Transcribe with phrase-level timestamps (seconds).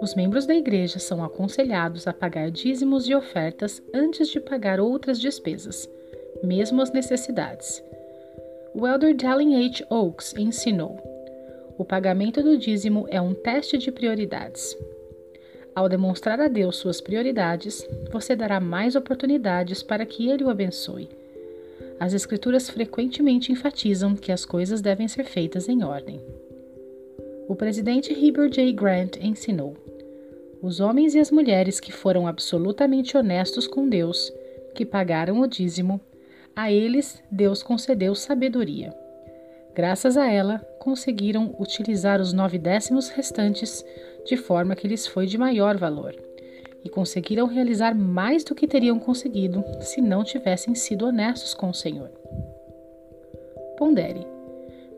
[0.00, 5.20] Os membros da igreja são aconselhados a pagar dízimos e ofertas antes de pagar outras
[5.20, 5.88] despesas,
[6.42, 7.82] mesmo as necessidades.
[8.74, 9.84] O elder Dallin H.
[9.90, 10.98] Oaks ensinou:
[11.80, 14.76] o pagamento do dízimo é um teste de prioridades.
[15.74, 21.08] Ao demonstrar a Deus suas prioridades, você dará mais oportunidades para que Ele o abençoe.
[21.98, 26.20] As Escrituras frequentemente enfatizam que as coisas devem ser feitas em ordem.
[27.48, 28.72] O presidente Heber J.
[28.72, 29.74] Grant ensinou:
[30.62, 34.32] os homens e as mulheres que foram absolutamente honestos com Deus,
[34.74, 36.00] que pagaram o dízimo,
[36.54, 38.94] a eles Deus concedeu sabedoria.
[39.74, 43.84] Graças a ela, conseguiram utilizar os nove décimos restantes
[44.26, 46.14] de forma que lhes foi de maior valor,
[46.84, 51.74] e conseguiram realizar mais do que teriam conseguido se não tivessem sido honestos com o
[51.74, 52.10] Senhor.
[53.76, 54.26] Pondere: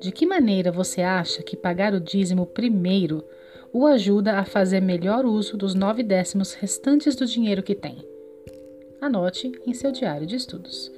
[0.00, 3.24] de que maneira você acha que pagar o dízimo primeiro
[3.72, 7.96] o ajuda a fazer melhor uso dos nove décimos restantes do dinheiro que tem?
[9.00, 10.92] Anote em seu diário de estudos.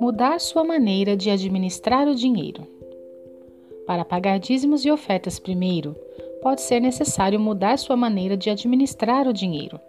[0.00, 2.66] Mudar sua maneira de administrar o dinheiro.
[3.86, 5.94] Para pagar dízimos e ofertas primeiro,
[6.42, 9.80] pode ser necessário mudar sua maneira de administrar o dinheiro.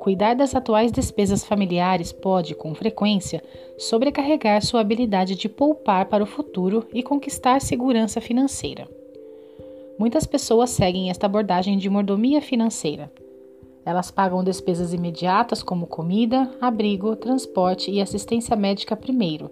[0.00, 3.42] Cuidar das atuais despesas familiares pode, com frequência,
[3.78, 8.88] sobrecarregar sua habilidade de poupar para o futuro e conquistar segurança financeira.
[9.98, 13.10] Muitas pessoas seguem esta abordagem de mordomia financeira,
[13.84, 19.50] elas pagam despesas imediatas como comida, abrigo, transporte e assistência médica primeiro,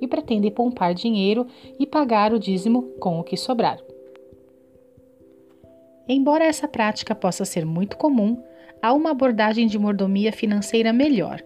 [0.00, 1.46] e pretendem poupar dinheiro
[1.78, 3.78] e pagar o dízimo com o que sobrar.
[6.08, 8.42] Embora essa prática possa ser muito comum,
[8.80, 11.42] há uma abordagem de mordomia financeira melhor.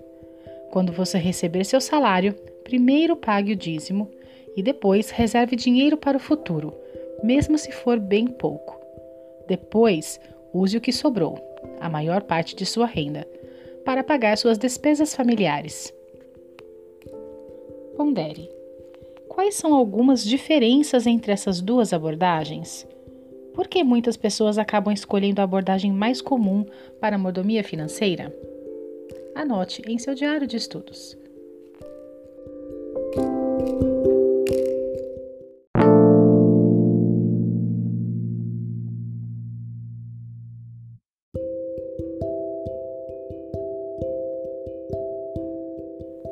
[0.70, 4.10] Quando você receber seu salário, primeiro pague o dízimo
[4.56, 6.74] e depois reserve dinheiro para o futuro,
[7.22, 8.78] mesmo se for bem pouco.
[9.48, 10.20] Depois,
[10.52, 11.38] use o que sobrou
[11.80, 13.26] a maior parte de sua renda,
[13.84, 15.92] para pagar suas despesas familiares.
[17.96, 18.48] Pondere:
[19.28, 22.86] quais são algumas diferenças entre essas duas abordagens?
[23.54, 26.64] Por que muitas pessoas acabam escolhendo a abordagem mais comum
[27.00, 28.34] para a mordomia financeira?
[29.34, 31.16] Anote em seu diário de estudos.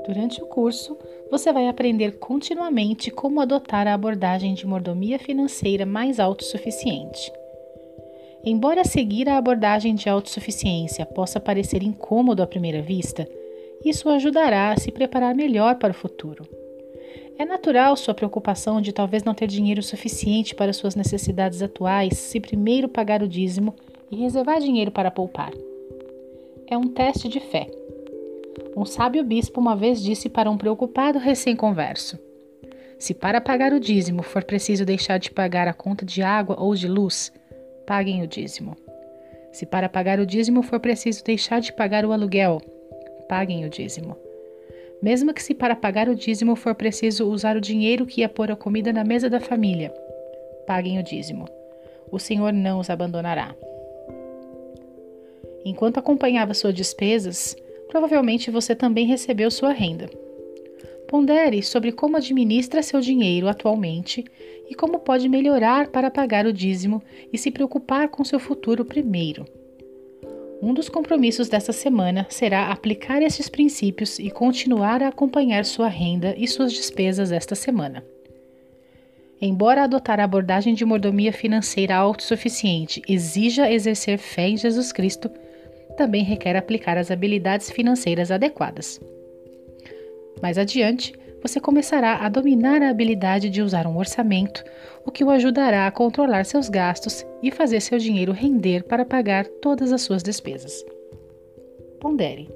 [0.07, 0.97] Durante o curso,
[1.31, 7.33] você vai aprender continuamente como adotar a abordagem de mordomia financeira mais autossuficiente.
[8.45, 13.29] Embora seguir a abordagem de autossuficiência possa parecer incômodo à primeira vista,
[13.85, 16.49] isso ajudará a se preparar melhor para o futuro.
[17.39, 22.41] É natural sua preocupação de talvez não ter dinheiro suficiente para suas necessidades atuais se
[22.41, 23.75] primeiro pagar o dízimo
[24.11, 25.53] e reservar dinheiro para poupar.
[26.67, 27.69] É um teste de fé
[28.79, 32.17] um sábio bispo uma vez disse para um preocupado recém-converso:
[32.97, 36.73] Se para pagar o dízimo for preciso deixar de pagar a conta de água ou
[36.77, 37.33] de luz,
[37.85, 38.77] paguem o dízimo.
[39.51, 42.61] Se para pagar o dízimo for preciso deixar de pagar o aluguel,
[43.29, 44.17] paguem o dízimo.
[45.03, 48.53] Mesmo que se para pagar o dízimo for preciso usar o dinheiro que ia pôr
[48.53, 49.93] a comida na mesa da família,
[50.69, 51.47] paguem o dízimo.
[52.13, 53.57] O Senhor não os abandonará.
[55.65, 57.57] Enquanto acompanhava suas despesas,
[57.89, 60.09] provavelmente você também recebeu sua renda.
[61.09, 64.25] Pondere sobre como administra seu dinheiro atualmente
[64.69, 69.47] e como pode melhorar para pagar o dízimo e se preocupar com seu futuro primeiro.
[70.61, 76.35] Um dos compromissos dessa semana será aplicar esses princípios e continuar a acompanhar sua renda
[76.37, 78.05] e suas despesas esta semana.
[79.41, 85.31] Embora adotar a abordagem de mordomia financeira autossuficiente exija exercer fé em Jesus Cristo,
[85.99, 89.01] também requer aplicar as habilidades financeiras adequadas.
[90.41, 91.13] Mais adiante,
[91.43, 94.63] você começará a dominar a habilidade de usar um orçamento,
[95.05, 99.45] o que o ajudará a controlar seus gastos e fazer seu dinheiro render para pagar
[99.61, 100.85] todas as suas despesas.
[102.01, 102.49] Pondere: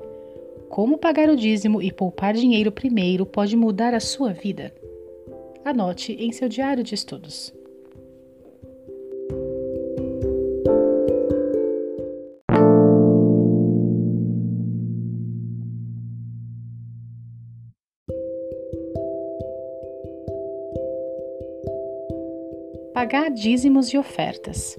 [0.68, 4.72] como pagar o dízimo e poupar dinheiro primeiro pode mudar a sua vida?
[5.64, 7.52] Anote em seu diário de estudos.
[23.02, 24.78] Pagar dízimos e ofertas.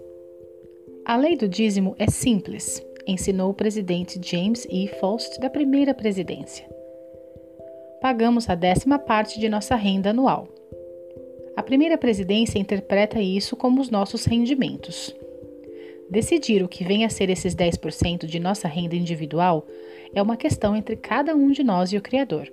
[1.04, 4.88] A lei do dízimo é simples, ensinou o presidente James E.
[4.88, 6.66] Faust da primeira presidência.
[8.00, 10.48] Pagamos a décima parte de nossa renda anual.
[11.58, 15.14] A primeira presidência interpreta isso como os nossos rendimentos.
[16.10, 19.68] Decidir o que vem a ser esses 10% de nossa renda individual
[20.16, 22.50] é uma questão entre cada um de nós e o Criador.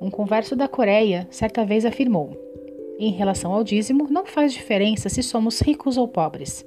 [0.00, 2.51] Um converso da Coreia certa vez afirmou:
[3.06, 6.64] em relação ao dízimo, não faz diferença se somos ricos ou pobres.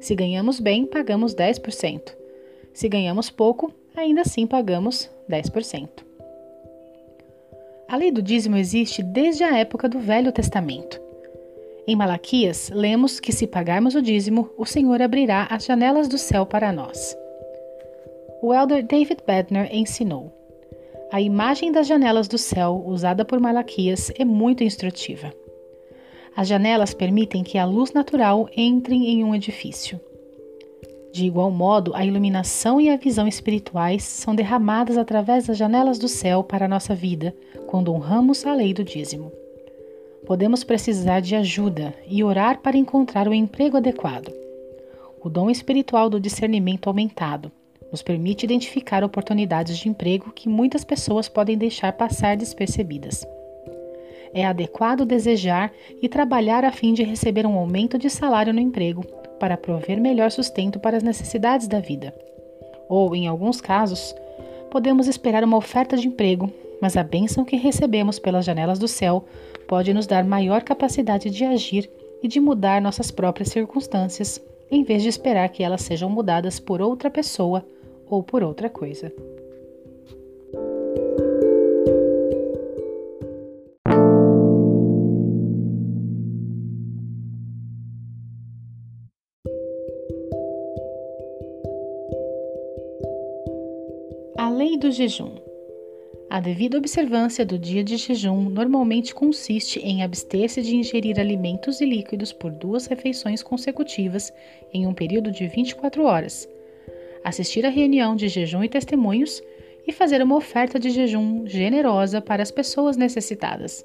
[0.00, 2.16] Se ganhamos bem, pagamos 10%.
[2.72, 5.88] Se ganhamos pouco, ainda assim pagamos 10%.
[7.88, 11.00] A lei do dízimo existe desde a época do Velho Testamento.
[11.86, 16.44] Em Malaquias, lemos que se pagarmos o dízimo, o Senhor abrirá as janelas do céu
[16.44, 17.16] para nós.
[18.42, 20.30] O elder David Bedner ensinou:
[21.10, 25.32] A imagem das janelas do céu usada por Malaquias é muito instrutiva.
[26.38, 30.00] As janelas permitem que a luz natural entre em um edifício.
[31.12, 36.06] De igual modo, a iluminação e a visão espirituais são derramadas através das janelas do
[36.06, 37.34] céu para a nossa vida,
[37.66, 39.32] quando honramos a lei do dízimo.
[40.28, 44.32] Podemos precisar de ajuda e orar para encontrar o emprego adequado.
[45.20, 47.50] O dom espiritual do discernimento aumentado
[47.90, 53.26] nos permite identificar oportunidades de emprego que muitas pessoas podem deixar passar despercebidas
[54.32, 59.04] é adequado desejar e trabalhar a fim de receber um aumento de salário no emprego,
[59.38, 62.14] para prover melhor sustento para as necessidades da vida.
[62.88, 64.14] Ou, em alguns casos,
[64.70, 69.24] podemos esperar uma oferta de emprego, mas a bênção que recebemos pelas janelas do céu
[69.66, 71.90] pode nos dar maior capacidade de agir
[72.22, 76.80] e de mudar nossas próprias circunstâncias, em vez de esperar que elas sejam mudadas por
[76.80, 77.64] outra pessoa
[78.08, 79.12] ou por outra coisa.
[94.48, 95.36] Lei do jejum.
[96.30, 101.86] A devida observância do dia de jejum normalmente consiste em abster-se de ingerir alimentos e
[101.86, 104.32] líquidos por duas refeições consecutivas
[104.72, 106.48] em um período de 24 horas,
[107.24, 109.42] assistir à reunião de jejum e testemunhos
[109.86, 113.84] e fazer uma oferta de jejum generosa para as pessoas necessitadas.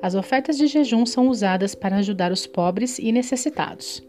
[0.00, 4.02] As ofertas de jejum são usadas para ajudar os pobres e necessitados.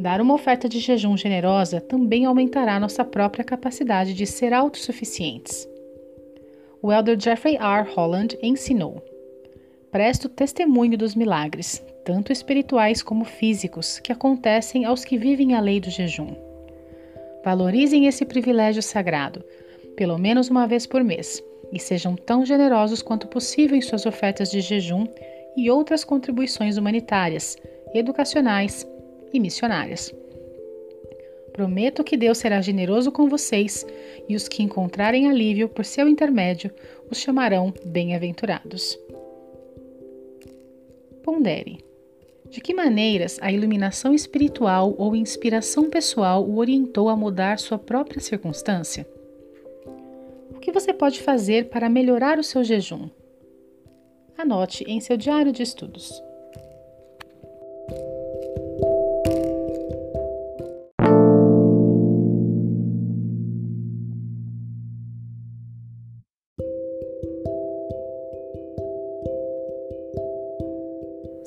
[0.00, 5.68] Dar uma oferta de jejum generosa também aumentará nossa própria capacidade de ser autossuficientes.
[6.80, 7.86] O elder Jeffrey R.
[7.94, 9.04] Holland ensinou:
[9.92, 15.78] Presto testemunho dos milagres, tanto espirituais como físicos, que acontecem aos que vivem a lei
[15.78, 16.34] do jejum.
[17.44, 19.44] Valorizem esse privilégio sagrado,
[19.98, 24.50] pelo menos uma vez por mês, e sejam tão generosos quanto possível em suas ofertas
[24.50, 25.06] de jejum
[25.54, 27.58] e outras contribuições humanitárias,
[27.92, 28.88] educacionais
[29.32, 30.14] e missionárias.
[31.52, 33.84] Prometo que Deus será generoso com vocês
[34.28, 36.70] e os que encontrarem alívio por seu intermédio
[37.10, 38.98] os chamarão bem-aventurados.
[41.22, 41.84] Pondere.
[42.48, 48.20] De que maneiras a iluminação espiritual ou inspiração pessoal o orientou a mudar sua própria
[48.20, 49.06] circunstância?
[50.50, 53.08] O que você pode fazer para melhorar o seu jejum?
[54.36, 56.20] Anote em seu diário de estudos.